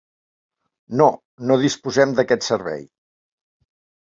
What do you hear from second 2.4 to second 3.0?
servei.